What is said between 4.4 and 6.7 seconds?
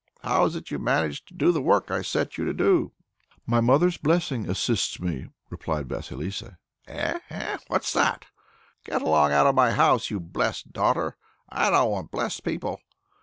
assists me," replied Vasilissa.